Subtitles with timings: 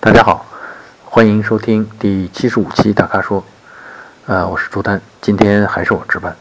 [0.00, 0.46] 大家好，
[1.04, 3.44] 欢迎收听第七十五期大咖说。
[4.26, 6.34] 呃，我是朱丹，今天还是我值班。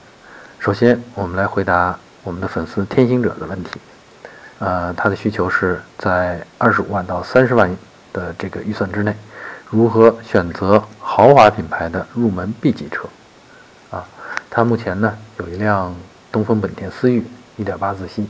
[0.59, 3.81] 首先，我们来回答我们的粉丝天行者的问题。
[4.59, 7.75] 呃，他的需求是在二十五万到三十万
[8.13, 9.15] 的这个预算之内，
[9.67, 13.09] 如何选择豪华品牌的入门 B 级车？
[13.89, 14.05] 啊，
[14.51, 15.95] 他目前呢有一辆
[16.31, 17.25] 东风本田思域
[17.57, 18.29] 1.8自吸，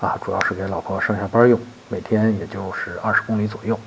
[0.00, 3.78] 啊，主要是给老婆上下班用，每天也就是二十公里左右。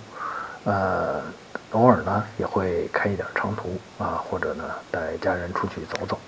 [0.67, 1.21] 呃，
[1.71, 6.19] 偶尔呢也会开一点长途啊，或者呢带家人出去走走。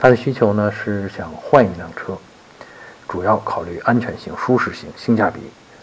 [0.00, 2.18] 他的需求呢是想换一辆车，
[3.08, 5.40] 主要考虑安全性、舒适性、性价比。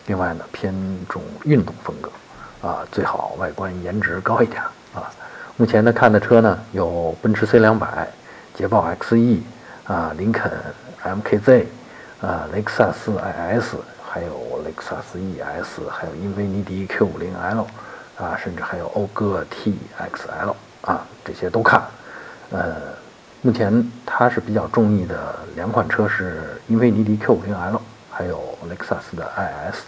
[0.07, 0.73] 另外呢偏
[1.07, 2.11] 重运动风格，
[2.67, 4.61] 啊，最好外观颜值高一点
[4.93, 5.09] 啊。
[5.55, 8.09] 目前呢看的车呢有奔驰 C 两百、
[8.53, 9.39] 捷豹 XE
[9.85, 10.51] 啊、林肯
[11.01, 11.65] MKZ
[12.21, 17.65] 啊、雷克萨斯 IS，还有雷克萨斯 ES，还有英菲尼迪 Q50L。
[18.17, 21.81] 啊，甚至还有讴歌 TXL 啊，这些都看。
[22.49, 22.75] 呃，
[23.41, 27.77] 目前他是比较中意的两款车是英菲尼迪 Q50L，
[28.09, 29.79] 还有雷克萨斯的 IS。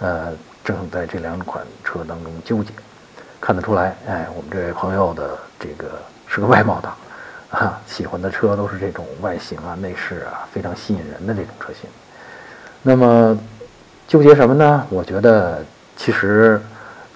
[0.00, 0.32] 呃，
[0.64, 2.72] 正在这两款车当中纠结。
[3.42, 6.96] 看得出来，哎，我们这位朋友的这个是个外贸党，
[7.50, 11.90] 啊，喜欢的车都是这种外形啊、内饰啊非常吸引人的这种车型。
[12.80, 13.38] 那么
[14.06, 14.86] 纠结什么呢？
[14.90, 15.64] 我觉得
[15.96, 16.60] 其实。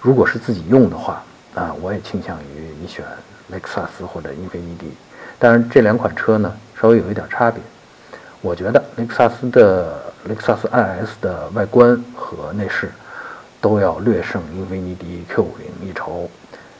[0.00, 1.20] 如果是自己用的话，
[1.56, 3.04] 啊，我也倾向于你选
[3.48, 4.94] 雷克萨斯或者英菲尼迪。
[5.40, 7.60] 当然，这两款车呢稍微有一点差别。
[8.40, 12.92] 我觉得雷克萨斯的雷克萨斯 IS 的外观和内饰
[13.60, 15.44] 都要略胜英菲尼迪 Q50
[15.82, 16.30] 一筹。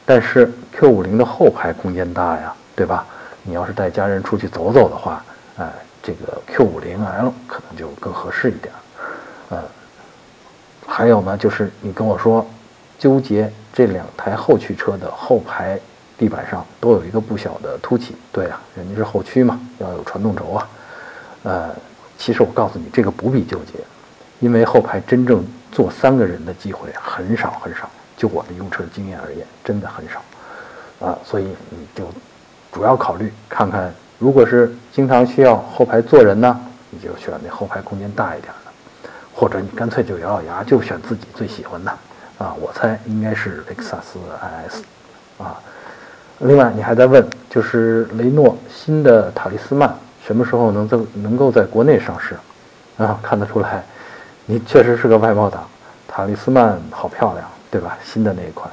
[0.05, 3.05] 但是 Q50 的后排空间大呀，对吧？
[3.43, 5.21] 你要是带家人出去走走的话，
[5.57, 5.69] 哎，
[6.01, 8.73] 这个 Q50L 可能就更合适一点。
[9.49, 9.61] 呃，
[10.99, 12.45] 还有呢，就是你跟我说。
[12.97, 15.79] 纠结这两台后驱车的后排
[16.17, 20.69] 地板上都有一个不小的凸起，对啊，人家是后驱嘛，要有传动轴啊。
[21.43, 21.69] 呃，
[22.17, 23.79] 其实我告诉你，这个不必纠结，
[24.41, 25.41] 因为后排真正
[25.71, 30.21] 坐三个人的机会很少很少，就我的用车经验而言，真的很少
[31.07, 31.17] 啊。
[31.23, 32.03] 所以你就
[32.73, 36.59] 主要考虑看看，如果是经常需要后排坐人呢，
[36.89, 38.51] 你就选那后排空间大一点，
[39.39, 41.89] 或者你干脆就咬咬牙就选自己最喜欢的。
[42.37, 44.19] 啊，我猜应该是雷克萨斯
[44.67, 44.83] IS，
[45.41, 45.57] 啊，
[46.39, 49.95] 另外你还在问，就是雷诺新的塔利斯曼
[50.25, 52.35] 什么时候能在能够在国内上市？
[52.97, 53.81] 啊，看得出来，
[54.45, 55.65] 你确实是个外贸党。
[56.05, 57.97] 塔利斯曼好漂亮，对吧？
[58.03, 58.69] 新的那一款，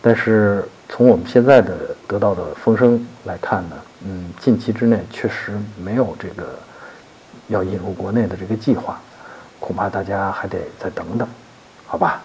[0.00, 1.74] 但是从我们现在的
[2.06, 6.58] 得到的风声来看呢，嗯，近期之内确实没有这个
[7.48, 9.00] 要引入国内的这个计划，
[9.64, 11.26] 恐怕大家还得再等等，
[11.86, 12.20] 好吧？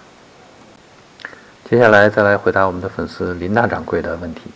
[1.69, 4.51] 接下来再来回答我们的粉丝林大掌柜的问题，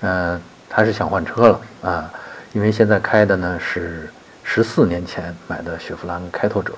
[0.00, 0.40] 嗯，
[0.70, 2.10] 他是想换车了啊，
[2.54, 4.08] 因为现在开的呢是
[4.42, 6.72] 十四年前买的雪佛兰开拓者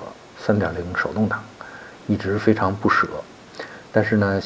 [0.45, 1.41] 3.0手动挡，
[2.07, 3.07] 一直非常不舍，
[3.93, 4.41] 但是呢，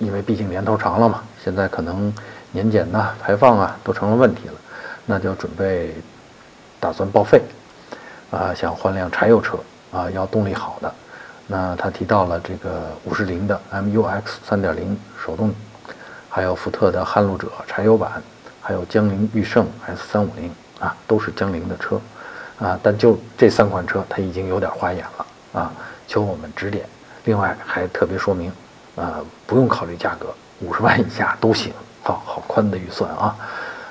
[0.00, 2.12] 因为毕竟年头长了嘛，现在可能
[2.50, 4.54] 年检呐、排放啊都成了问题了，
[5.06, 5.94] 那就准备
[6.80, 7.40] 打算报废，
[8.32, 9.56] 啊，想换辆柴油车。
[9.92, 10.92] 啊，要动力好的。
[11.46, 15.54] 那他提到了这个五十铃的 MUX 3.0手动，
[16.28, 18.22] 还有福特的撼路者柴油版，
[18.60, 20.28] 还有江铃驭胜 S350
[20.80, 22.00] 啊，都是江铃的车
[22.58, 22.78] 啊。
[22.82, 25.72] 但就这三款车，他已经有点花眼了啊，
[26.08, 26.84] 求我们指点。
[27.24, 28.50] 另外还特别说明，
[28.96, 30.26] 啊，不用考虑价格，
[30.60, 31.72] 五十万以下都行。
[32.04, 33.36] 好好宽的预算啊，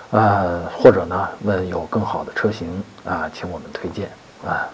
[0.10, 4.10] 呃，或者呢问有更好的车型啊，请我们推荐
[4.46, 4.68] 啊。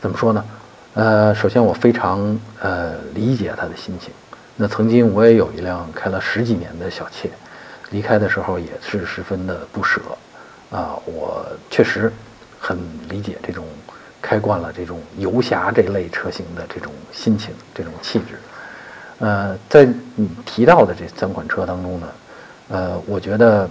[0.00, 0.44] 怎么说呢？
[0.94, 4.10] 呃，首先我非常呃理解他的心情。
[4.56, 7.30] 那曾经我也有一辆开了十几年的小切，
[7.90, 10.00] 离开的时候也是十分的不舍
[10.70, 10.98] 啊。
[11.04, 12.10] 我确实
[12.58, 12.78] 很
[13.08, 13.64] 理解这种
[14.22, 18.38] 开惯了这种游侠这类车型的这种心情、这种气质。
[19.18, 22.08] 呃，在你提到的这三款车当中呢，
[22.70, 23.68] 呃，我觉得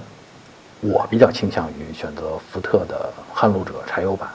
[0.80, 4.30] 我比较倾向于选择福特的撼路者柴油版，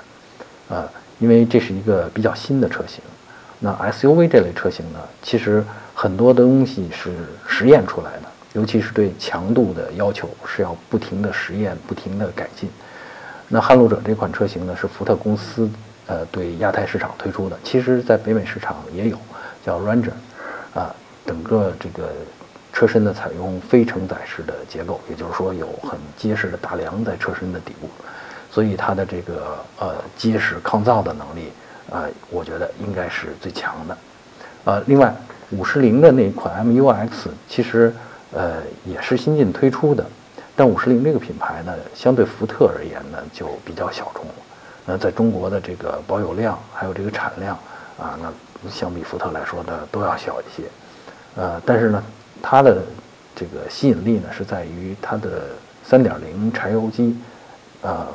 [0.68, 0.88] 呃。
[1.18, 3.00] 因为这是一个比较新的车型，
[3.60, 5.64] 那 SUV 这类车型呢，其实
[5.94, 7.12] 很多东西是
[7.46, 8.22] 实验出来的，
[8.52, 12.68] 尤其是对强度的要求是要不停的实验、不停的改进。
[13.48, 15.70] 那撼路者这款车型呢，是福特公司
[16.06, 19.16] 呃对亚太市场推出的，其实在北美市场也有，
[19.64, 20.12] 叫 Ranger，
[20.74, 20.94] 啊，
[21.24, 22.10] 整个这个
[22.72, 27.88] 车身呢采用非承载式的结构，也就是说有很结实的大梁在车身的底部。
[28.54, 31.50] 所以它的这个呃结实抗造的能力，
[31.90, 33.98] 啊，我觉得应该是最强的。
[34.62, 35.12] 呃，另外
[35.50, 37.08] 五十铃的那款 MUX
[37.48, 37.92] 其实
[38.32, 40.06] 呃也是新近推出的，
[40.54, 44.34] 但五十铃这个品牌呢，相对福特而言呢就比较小众了。
[44.86, 47.58] 那在中国的这个保有量还有这个产量
[47.98, 50.68] 啊，那相比福特来说呢都要小一些。
[51.34, 52.00] 呃，但是呢，
[52.40, 52.80] 它的
[53.34, 55.46] 这个吸引力呢是在于它的
[55.82, 57.18] 三点零柴油机，
[57.82, 58.06] 呃，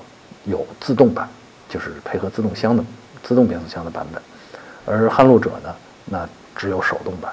[0.45, 1.27] 有自动版，
[1.67, 2.83] 就是配合自动箱的
[3.23, 4.21] 自动变速箱的版本，
[4.85, 5.75] 而撼路者呢，
[6.05, 7.31] 那只有手动版。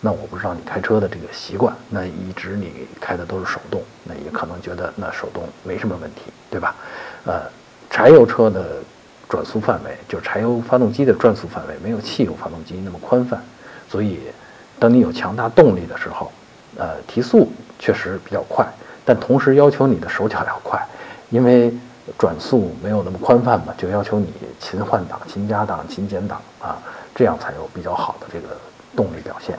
[0.00, 6.74] 那我不知道你开车的这个习惯，那一直你开的都是手动，那也可能觉得那手动没什么问题，对吧？
[7.24, 7.42] 呃，
[7.90, 8.76] 柴油车的
[9.28, 13.42] 转速范围，就柴油发动机的转速范围，没有汽油发动机那么宽泛，
[13.90, 14.20] 所以。
[14.80, 16.30] 当你有强大动力的时候，
[16.76, 17.50] 呃，提速
[17.80, 18.64] 确实比较快，
[19.04, 20.80] 但同时要求你的手脚要快，
[21.30, 21.74] 因为
[22.16, 26.78] 转速没有那么宽泛嘛，就要求你勤换挡、勤加档、勤减档啊，
[27.14, 28.56] 这样才有比较好的这个
[28.96, 29.58] 动力表现，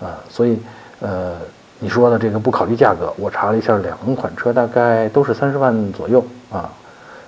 [0.00, 0.58] 啊，所以
[1.00, 1.36] 呃，
[1.78, 6.70] 你说的这个不考虑价格，我查了一下，两款车大概都是三十万左右啊，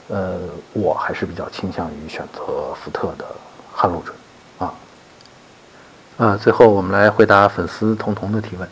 [0.09, 0.39] 呃，
[0.73, 3.25] 我还是比较倾向于选择福特的
[3.73, 4.13] 撼路者。
[6.19, 8.67] 啊，最后我们来回答粉丝彤彤的提问。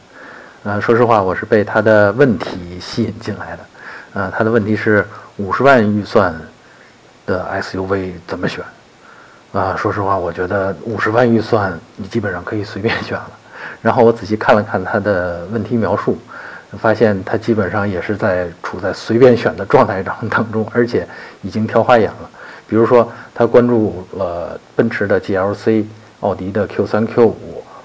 [0.62, 3.58] 呃，说实话，我是被他的问题吸引进来的。
[4.14, 6.34] 呃，他的问题是五十万预算
[7.26, 8.64] 的 SUV 怎么选？
[9.52, 13.30] 啊，说实话，我觉得五十万预算你基本上可以随便选了。
[13.80, 16.18] 然后我仔细看了看他的问题描述，
[16.78, 21.06] 发现他基本上也是在处在随便选的状态当当中，而且
[21.42, 22.30] 已经挑花眼了。
[22.66, 25.84] 比如说，他关注了奔驰的 GLC。
[26.20, 27.34] 奥迪的 Q3、Q5，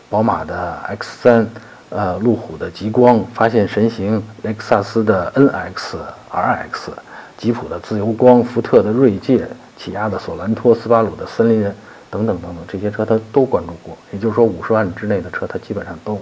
[0.09, 1.45] 宝马的 X3，
[1.89, 5.97] 呃，路虎的极光，发现神行，雷克萨斯的 NX、
[6.31, 6.91] RX，
[7.39, 9.47] 吉普的自由光，福特的锐界，
[9.77, 11.73] 起亚的索兰托，斯巴鲁的森林人，
[12.11, 13.97] 等等等等，这些车他都关注过。
[14.11, 16.19] 也就是说，五十万之内的车他基本上都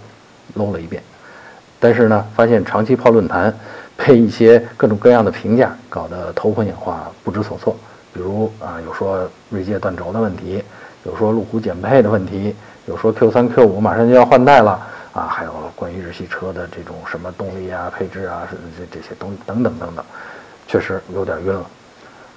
[0.54, 1.02] 搂了一遍。
[1.80, 3.52] 但是呢，发现长期泡论坛，
[3.96, 7.76] 被一些各种各样的评价搞得头昏眼花，不知所措。
[8.14, 10.64] 比如啊，有说锐界断轴的问题。
[11.04, 12.54] 有说路虎减配的问题，
[12.86, 14.72] 有说 Q 三、Q 五马上就要换代了
[15.14, 18.46] 啊，还有关于日系车的这种什么动力啊、配置啊，
[18.78, 20.04] 这这些东等等等等，
[20.68, 21.66] 确实有点晕了。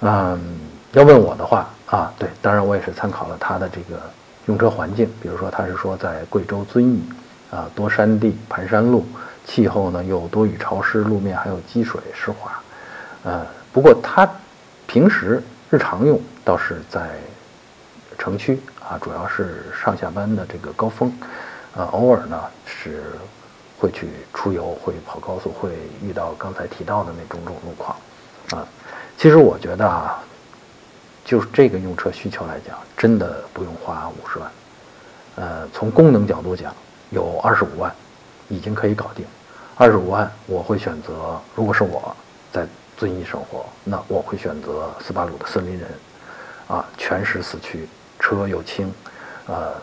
[0.01, 0.59] 嗯，
[0.93, 4.01] 要问我的话啊，对，当然我也是参考了他的这个
[4.47, 7.03] 用车环境，比如说他是说在贵州遵义
[7.51, 9.05] 啊，多山地盘山路，
[9.45, 12.51] 气候呢又多雨潮湿，路面还有积水湿滑。
[13.23, 14.27] 呃，不过他
[14.87, 17.09] 平时日常用倒是在。
[18.17, 21.11] 城区啊，主要是上下班的这个高峰，
[21.75, 23.01] 呃，偶尔呢是
[23.79, 25.71] 会去出游，会跑高速，会
[26.03, 27.97] 遇到刚才提到的那种种路况，
[28.51, 28.67] 啊，
[29.17, 30.23] 其实我觉得啊，
[31.25, 34.51] 就是这个用车需求来讲，真的不用花五十万，
[35.35, 36.73] 呃，从功能角度讲，
[37.09, 37.93] 有二十五万
[38.49, 39.25] 已经可以搞定，
[39.75, 42.15] 二十五万我会选择，如果是我
[42.51, 42.67] 在
[42.97, 45.89] 遵义生活，那我会选择斯巴鲁的森林人，
[46.67, 47.87] 啊，全时四驱。
[48.23, 48.93] 车又轻，
[49.47, 49.73] 呃，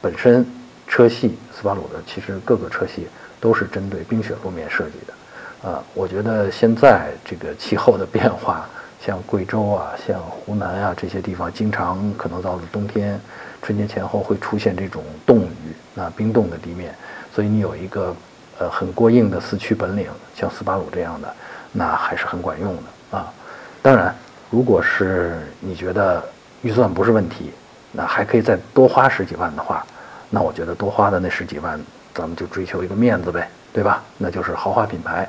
[0.00, 0.46] 本身
[0.88, 3.06] 车系斯巴鲁的其实各个车系
[3.38, 5.12] 都是针对冰雪路面设计的，
[5.62, 8.68] 呃，我觉得现在这个气候的变化，
[9.04, 13.20] 像贵州啊，像湖南啊这些地方，经常可能到了冬天，
[13.62, 16.94] 春节前后会出现这种冻雨，那冰冻的地面，
[17.34, 18.14] 所以你有一个
[18.58, 21.34] 呃很过硬的四驱本领，像斯巴鲁这样的，
[21.70, 23.32] 那还是很管用的啊。
[23.80, 24.14] 当然，
[24.50, 26.22] 如果是你觉得
[26.62, 27.52] 预算不是问题。
[27.94, 29.84] 那还可以再多花十几万的话，
[30.30, 31.78] 那我觉得多花的那十几万，
[32.14, 34.02] 咱们就追求一个面子呗，对吧？
[34.16, 35.28] 那就是豪华品牌。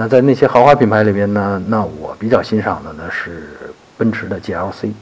[0.00, 3.48] 那在那些豪华品牌里边呢，那我比较欣赏的呢是
[3.96, 4.92] 奔驰的 GLC，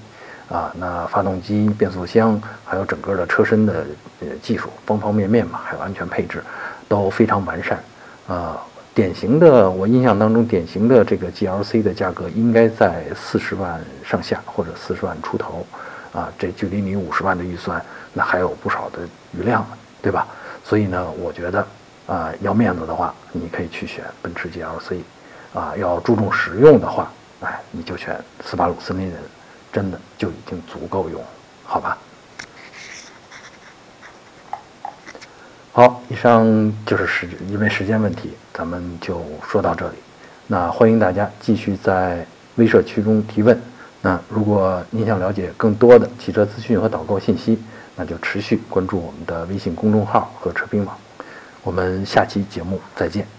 [0.49, 3.85] 啊，那发动机、变速箱，还有整个的车身的
[4.21, 6.43] 呃技术方方面面嘛，还有安全配置
[6.89, 7.79] 都非常完善。
[8.27, 8.59] 啊，
[8.95, 15.67] 典型的我印象当中典型的这个 GLC 的价格应该在四十万上下或者四十万出头。
[16.11, 17.85] 啊，这距离你五十万的预算，
[18.15, 19.01] 那还有不少的
[19.39, 19.63] 余量，
[20.01, 20.27] 对吧？
[20.65, 21.67] 所以呢，我觉得，
[22.07, 25.01] 啊，要面子的话，你可以去选奔驰 GLC，
[25.53, 27.11] 啊，要注重实用的话，
[27.41, 29.19] 哎，你就选斯巴鲁森林人，
[29.73, 31.21] 真的就已经足够用，
[31.65, 31.99] 好吧？
[35.73, 39.97] 好，以上就是时因为时间问题，咱们就说到这里。
[40.47, 43.61] 那欢迎大家继续在微社区中提问。
[44.01, 47.61] 那如果您想了解更多的汽车资讯和导购信息，
[47.97, 50.97] 那就持续关注我们的微信公众号和车评网。
[51.67, 53.36] 我们下期节目再见。